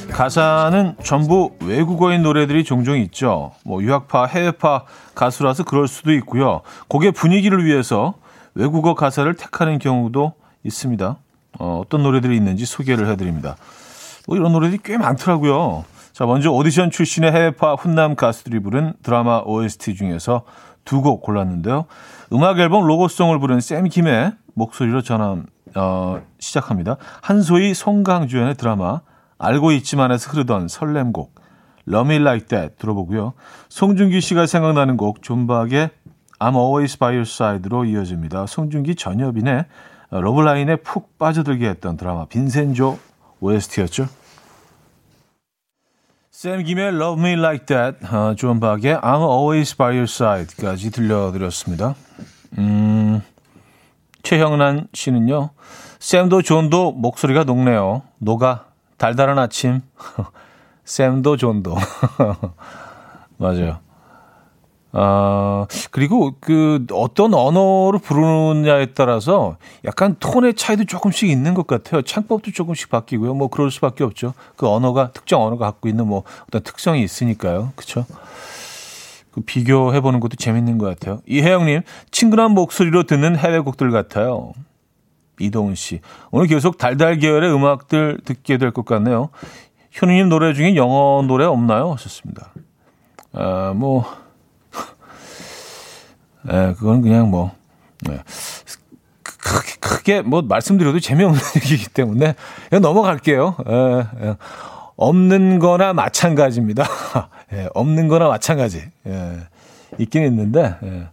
[0.09, 3.51] 가사는 전부 외국어인 노래들이 종종 있죠.
[3.63, 6.61] 뭐 유학파, 해외파 가수라서 그럴 수도 있고요.
[6.87, 8.15] 곡의 분위기를 위해서
[8.55, 11.17] 외국어 가사를 택하는 경우도 있습니다.
[11.59, 13.57] 어, 어떤 노래들이 있는지 소개를 해드립니다.
[14.25, 15.85] 뭐 이런 노래들이 꽤 많더라고요.
[16.13, 20.45] 자, 먼저 오디션 출신의 해외파 훈남 가수들이 부른 드라마 OST 중에서
[20.85, 21.85] 두 곡 골랐는데요.
[22.33, 26.97] 음악 앨범 로고송을 부른 샘 김의 목소리로 전함, 어, 시작합니다.
[27.21, 29.01] 한소희 송강주연의 드라마
[29.37, 31.35] 알고 있지만에서 흐르던 설렘곡
[31.87, 33.33] Me Like That 들어보고요.
[33.69, 35.89] 송중기 씨가 생각나는 곡 존박의
[36.39, 38.45] I'm Always By Your Side로 이어집니다.
[38.45, 39.65] 송중기 전여빈의
[40.11, 42.97] 러브라인에 푹 빠져들게 했던 드라마 빈센조
[43.41, 44.07] OST였죠.
[46.41, 51.95] 샘 김의 Love Me Like That, 어, 존 박의 I'm Always By Your Side까지 들려드렸습니다.
[52.57, 53.21] 음,
[54.23, 55.49] 최형란 씨는요.
[55.99, 58.03] 샘도 존도 목소리가 녹네요.
[58.19, 59.81] 녹아 달달한 아침.
[60.85, 61.75] 샘도 존도.
[63.35, 63.79] 맞아요.
[64.91, 72.01] 아, 그리고 그 어떤 언어로 부르느냐에 따라서 약간 톤의 차이도 조금씩 있는 것 같아요.
[72.01, 73.35] 창법도 조금씩 바뀌고요.
[73.35, 74.33] 뭐 그럴 수밖에 없죠.
[74.55, 77.71] 그 언어가 특정 언어가 갖고 있는 뭐 어떤 특성이 있으니까요.
[77.75, 78.05] 그렇죠?
[79.31, 81.21] 그 비교해 보는 것도 재밌는 것 같아요.
[81.27, 84.53] 이혜영 님, 친근한 목소리로 듣는 해외 곡들 같아요.
[85.39, 86.01] 이동훈 씨.
[86.31, 89.29] 오늘 계속 달달 계열의 음악들 듣게 될 것 같네요.
[89.91, 91.93] 현우님 노래 중에 영어 노래 없나요?
[91.93, 92.53] 하셨습니다.
[93.33, 94.03] 아, 뭐,
[96.47, 97.51] 예, 그건 그냥 뭐,
[98.01, 98.19] 네.
[99.23, 102.35] 크게, 크게 뭐 말씀드려도 재미없는 얘기이기 때문에
[102.69, 103.55] 그냥 넘어갈게요.
[103.67, 104.35] 예, 예.
[104.95, 106.85] 없는 거나 마찬가지입니다.
[107.53, 108.83] 예, 없는 거나 마찬가지.
[109.07, 109.39] 예,
[109.97, 111.07] 있긴 있는데, 예.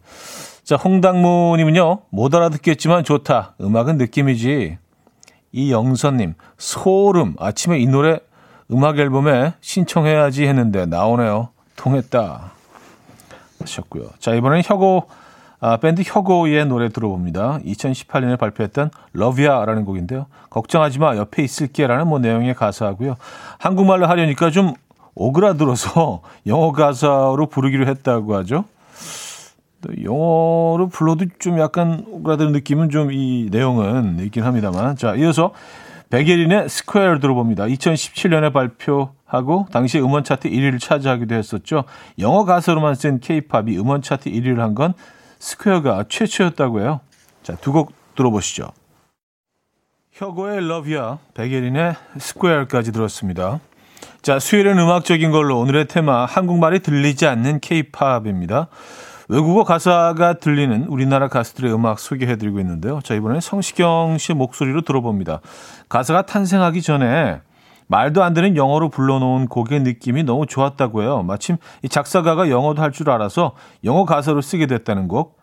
[0.64, 3.54] 자, 홍당무님은요, 못 알아듣겠지만 좋다.
[3.60, 4.78] 음악은 느낌이지.
[5.52, 7.36] 이영선님, 소름.
[7.38, 8.18] 아침에 이 노래
[8.72, 11.50] 음악 앨범에 신청해야지 했는데 나오네요.
[11.76, 12.55] 통했다.
[13.60, 14.04] 하셨고요.
[14.18, 15.04] 자, 이번엔 혁오,
[15.60, 17.60] 아, 밴드 혁오의 노래 들어봅니다.
[17.64, 20.26] 2018년에 발표했던 러비아라는 곡인데요.
[20.50, 23.16] 걱정하지 마, 옆에 있을게 라는 뭐 내용의 가사하고요.
[23.58, 24.74] 한국말로 하려니까 좀
[25.14, 28.64] 오그라들어서 영어 가사로 부르기로 했다고 하죠.
[30.02, 34.96] 영어로 불러도 좀 약간 오그라드는 느낌은 좀 이 내용은 있긴 합니다만.
[34.96, 35.52] 자, 이어서
[36.10, 37.64] 백예린의 Square 들어봅니다.
[37.64, 41.84] 2017년에 발표 하고 당시 음원 차트 1위를 차지하기도 했었죠.
[42.18, 44.94] 영어 가사로만 쓴 케이팝이 음원 차트 1위를 한 건
[45.38, 47.00] 스퀘어가 최초였다고 해요.
[47.42, 48.68] 자, 두 곡 들어보시죠.
[50.12, 53.60] 혁오의 러브야, 백예린의 스퀘어까지 들었습니다.
[54.22, 58.68] 자, 수요일은 음악적인 걸로 오늘의 테마 한국말이 들리지 않는 케이팝입니다.
[59.28, 63.00] 외국어 가사가 들리는 우리나라 가수들의 음악 소개해드리고 있는데요.
[63.02, 65.40] 자, 이번에 성시경 씨 목소리로 들어봅니다.
[65.88, 67.40] 가사가 탄생하기 전에
[67.88, 71.22] 말도 안 되는 영어로 불러놓은 곡의 느낌이 너무 좋았다고 해요.
[71.22, 73.52] 마침 이 작사가가 영어도 할 줄 알아서
[73.84, 75.38] 영어 가사로 쓰게 됐다는 곡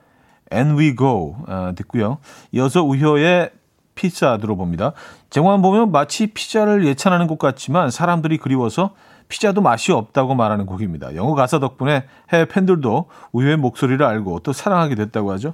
[0.51, 2.17] And We Go 아, 듣고요.
[2.51, 3.51] 이어서 우효의
[3.95, 4.93] 피자 들어봅니다.
[5.29, 8.95] 제목만 보면 마치 피자를 예찬하는 것 같지만 사람들이 그리워서
[9.29, 11.15] 피자도 맛이 없다고 말하는 곡입니다.
[11.15, 15.53] 영어 가사 덕분에 해외 팬들도 우유의 목소리를 알고 또 사랑하게 됐다고 하죠.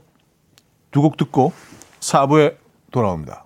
[0.92, 1.54] 두 곡 듣고
[2.00, 2.56] 4부에
[2.92, 3.46] 돌아옵니다.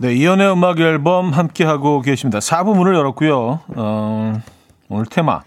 [0.00, 2.38] 네, 이연의 음악 앨범 함께하고 계십니다.
[2.38, 3.60] 4부 문을 열었고요.
[3.74, 4.40] 어,
[4.88, 5.42] 오늘 테마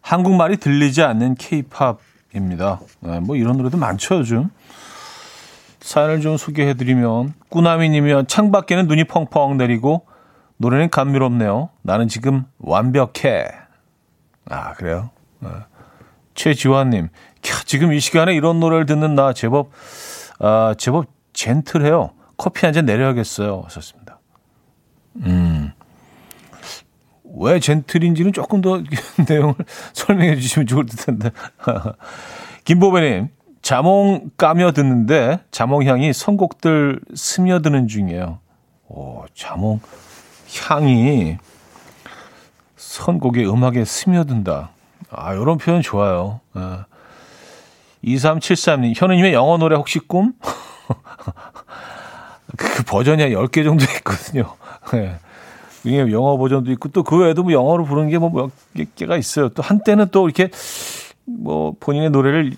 [0.00, 2.80] 한국말이 들리지 않는 케이팝입니다.
[3.00, 4.48] 네, 뭐 이런 노래도 많죠, 요즘.
[5.80, 10.06] 사연을 좀 소개해드리면 꾸나미님이면 창밖에는 눈이 펑펑 내리고
[10.56, 11.68] 노래는 감미롭네요.
[11.82, 13.48] 나는 지금 완벽해.
[14.48, 15.10] 아 그래요?
[15.40, 15.50] 네.
[16.34, 17.10] 최지환님,
[17.66, 19.72] 지금 이 시간에 이런 노래를 듣는 나 제법
[20.38, 22.12] 아 제법 젠틀해요.
[22.40, 23.60] 커피 한 잔 내려야겠어요.
[23.66, 24.18] 하셨습니다.
[25.16, 25.72] 음.
[27.36, 28.82] 왜 젠틀인지는 조금 더
[29.28, 29.54] 내용을
[29.92, 31.30] 설명해 주시면 좋을 듯 한데.
[32.64, 33.28] 김보배님,
[33.60, 38.38] 자몽 까며 듣는데 자몽 향이 선곡들 스며드는 중이에요.
[38.88, 39.80] 오, 자몽
[40.66, 41.36] 향이
[42.76, 44.70] 선곡의 음악에 스며든다.
[45.10, 46.40] 아, 요런 표현 좋아요.
[46.54, 46.86] 아.
[48.02, 50.32] 2373님, 현우님의 영어 노래 혹시 꿈?
[52.56, 54.54] 그 버전이 한 10개 정도 있거든요.
[54.92, 55.18] 네.
[55.86, 58.30] 영어 버전도 있고 또 그 외에도 뭐 영어로 부르는 게 뭐
[58.72, 59.48] 몇 개가 있어요.
[59.50, 60.50] 또 한때는 또 이렇게
[61.24, 62.52] 뭐 본인의 노래를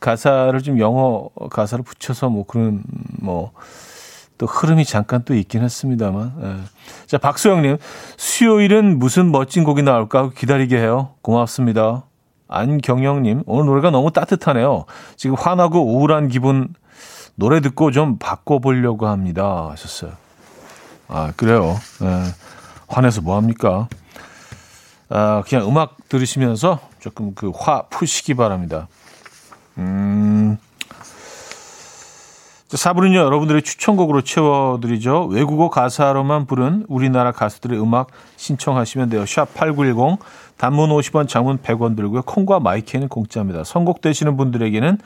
[0.00, 2.82] 가사를 좀 영어 가사를 붙여서 뭐 그런
[3.20, 3.52] 뭐
[4.36, 6.32] 또 흐름이 잠깐 또 있긴 했습니다만.
[6.42, 6.56] 예.
[7.06, 7.76] 자, 박소영님,
[8.16, 11.10] 수요일은 무슨 멋진 곡이 나올까 기다리게 해요.
[11.22, 12.04] 고맙습니다.
[12.48, 14.86] 안경영님, 오늘 노래가 너무 따뜻하네요.
[15.16, 16.68] 지금 화나고 우울한 기분
[17.36, 19.68] 노래 듣고 좀 바꿔보려고 합니다.
[19.70, 20.12] 하셨어요.
[21.08, 21.76] 아, 그래요.
[22.02, 22.22] 예.
[22.88, 23.88] 화내서 뭐합니까?
[25.08, 28.88] 아, 그냥 음악 들으시면서 조금 그 화 푸시기 바랍니다.
[29.78, 30.56] 음.
[32.68, 35.26] 4부는요, 여러분들의 추천곡으로 채워드리죠.
[35.26, 39.24] 외국어 가사로만 부른 우리나라 가수들의 음악 신청하시면 돼요.
[39.26, 40.18] 샵 8910,
[40.56, 42.22] 단문 50원, 장문 100원 들고요.
[42.22, 43.62] 콩과 마이크는 공짜입니다.
[43.62, 44.98] 선곡되시는 분들에게는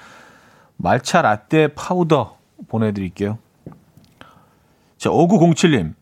[0.79, 2.37] 말차 라떼 파우더
[2.69, 3.39] 보내드릴게요.
[4.97, 5.95] 자, 5907님.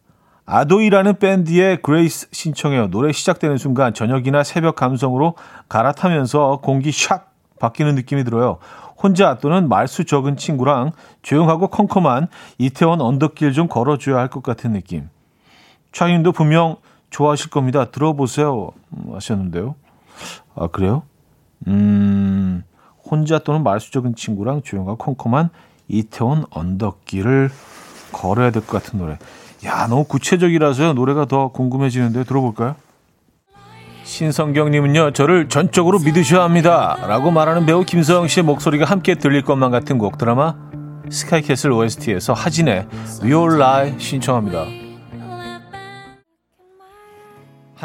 [0.48, 2.88] 아도이라는 밴드의 Grace 신청해요.
[2.88, 5.34] 노래 시작되는 순간 저녁이나 새벽 감성으로
[5.68, 7.24] 갈아타면서 공기 샥
[7.58, 8.58] 바뀌는 느낌이 들어요.
[9.02, 15.08] 혼자 또는 말수 적은 친구랑 조용하고 컴컴한 이태원 언덕길 좀 걸어줘야 할 것 같은 느낌.
[15.92, 16.76] 차윤도 분명
[17.10, 17.86] 좋아하실 겁니다.
[17.86, 18.70] 들어보세요.
[18.92, 19.74] 음, 하셨는데요.
[20.54, 21.02] 아, 그래요?
[21.66, 22.62] 음,
[23.10, 25.50] 혼자 또는 말수 적은 친구랑 조용하고 컴컴한
[25.88, 27.50] 이태원 언덕길을
[28.12, 29.18] 걸어야 될 것 같은 노래.
[29.64, 30.92] 야, 너무 구체적이라서요.
[30.94, 32.76] 노래가 더 궁금해지는데 들어볼까요?
[34.04, 36.96] 신성경님은요, 저를 전적으로 믿으셔야 합니다.
[37.08, 40.54] 라고 말하는 배우 김서형 씨의 목소리가 함께 들릴 것만 같은 곡 드라마
[41.10, 42.86] 스카이캐슬 OST에서 하진의
[43.22, 44.85] We All Lie 신청합니다.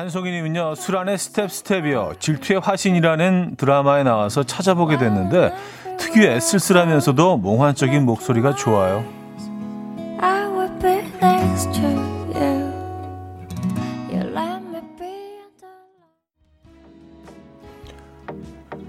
[0.01, 2.13] 한송이님은요, 수란의 Step Step이요.
[2.17, 5.53] 질투의 화신이라는 드라마에 나와서 찾아보게 됐는데,
[5.99, 9.05] 특유의 쓸쓸하면서도 몽환적인 목소리가 좋아요.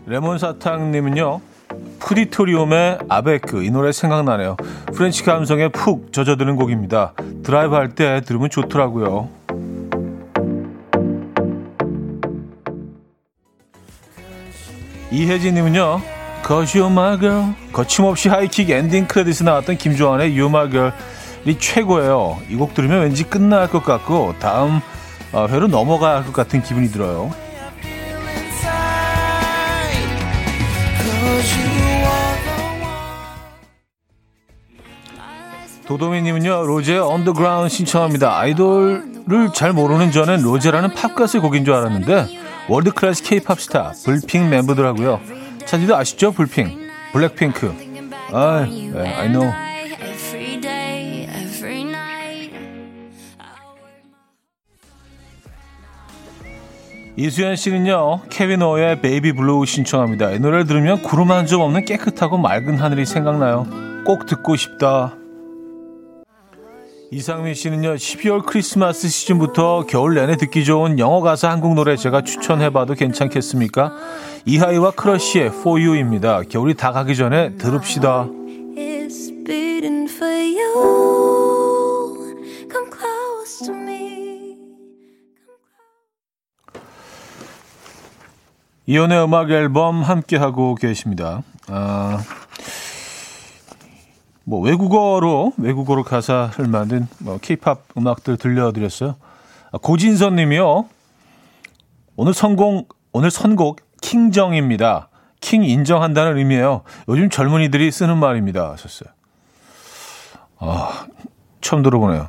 [0.06, 1.40] 레몬 사탕님은요.
[2.00, 4.56] 푸디토리움의 Avec 이 노래 생각나네요.
[4.94, 7.12] 프렌치 감성에 푹 젖어드는 곡입니다.
[7.42, 9.41] 드라이브 할 때 들으면 좋더라고요.
[15.12, 16.00] 이혜진님은요.
[16.46, 22.38] Cause you're my girl 거침없이 하이킥 엔딩 크레딧에 나왔던 김조한의 You're my girl이 최고예요.
[22.48, 24.80] 이 곡 들으면 왠지 끝날 것 같고 다음
[25.32, 27.30] 어, 회로 넘어가야 할 것 같은 기분이 들어요.
[35.86, 38.38] 도도미님은요 로제 On The Ground 신청합니다.
[38.38, 42.28] 아이돌을 잘 모르는 저는 로제라는 팝가수의 곡인 줄 알았는데
[42.68, 45.20] 월드 클래스 K-팝 스타 불핑 멤버들하고요.
[45.66, 46.32] 차지도 아시죠?
[46.32, 47.74] 불핑, 블랙핑크.
[48.32, 49.50] 아, 네, I know.
[57.16, 60.30] 이수연 씨는요, 케빈 오의 Baby Blue 신청합니다.
[60.30, 63.66] 이 노래를 들으면 구름 한 점 없는 깨끗하고 맑은 하늘이 생각나요.
[64.06, 65.14] 꼭 듣고 싶다.
[67.14, 72.94] 이상민 씨는요, 12월 크리스마스 시즌부터 겨울 내내 듣기 좋은 영어 가사 한국 노래 제가 추천해봐도
[72.94, 73.92] 괜찮겠습니까?
[74.46, 76.40] 이하이와 크러쉬의 For You입니다.
[76.48, 78.28] 겨울이 다 가기 전에 들읍시다.
[88.86, 91.42] 이현우의 음악 앨범 함께하고 계십니다.
[91.68, 92.22] 아,
[94.52, 99.16] 뭐 외국어로 외국어로 가사를 만든 뭐 케이팝 음악들 들려드렸어요.
[99.72, 100.84] 아, 고진선 님이요.
[102.16, 105.08] 오늘 선곡 오늘 선곡 킹정입니다.
[105.40, 106.82] 킹 인정한다는 의미예요.
[107.08, 108.72] 요즘 젊은이들이 쓰는 말입니다.
[108.72, 109.08] 하셨어요.
[110.58, 111.06] 아,
[111.62, 112.28] 처음 들어보네요.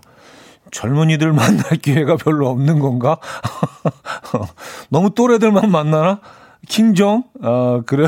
[0.71, 3.17] 젊은이들 만날 기회가 별로 없는 건가?
[4.87, 6.21] 너무 또래들만 만나나?
[6.69, 7.25] 킹정?
[7.41, 8.07] 아, 그래요.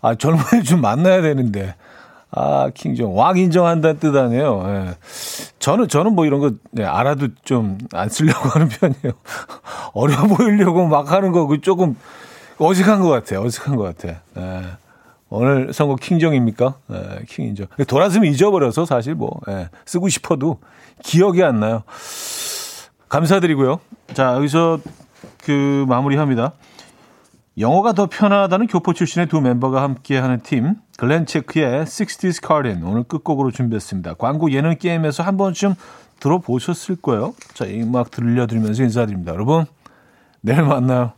[0.00, 1.74] 아, 젊은이 좀 만나야 되는데.
[2.34, 3.16] 아, 킹정.
[3.16, 4.62] 왕 인정한다는 뜻 아니에요.
[4.66, 4.94] 예.
[5.58, 9.12] 저는, 저는 뭐 이런 거, 네, 알아도 좀 안 쓰려고 하는 편이에요.
[9.92, 11.94] 어려 보이려고 막 하는 거, 그 조금
[12.58, 13.42] 어색한 것 같아요.
[13.42, 14.20] 어색한 것 같아.
[14.38, 14.62] 예.
[15.28, 16.74] 오늘 선거 킹정입니까?
[16.92, 17.66] 예, 킹 인정.
[17.86, 20.58] 돌아서면 잊어버려서 사실 뭐, 예, 쓰고 싶어도
[21.02, 21.82] 기억이 안 나요.
[23.08, 23.80] 감사드리고요.
[24.14, 24.78] 자, 여기서
[25.44, 26.52] 그 마무리합니다.
[27.58, 33.50] 영어가 더 편하다는 교포 출신의 두 멤버가 함께하는 팀 글렌 체크의 60s Garden 오늘 끝곡으로
[33.50, 34.14] 준비했습니다.
[34.14, 35.74] 광고 예능 게임에서 한 번쯤
[36.20, 37.34] 들어보셨을 거예요.
[37.52, 39.32] 자, 이 음악 들려드리면서 인사드립니다.
[39.32, 39.66] 여러분,
[40.40, 41.12] 내일 만나요.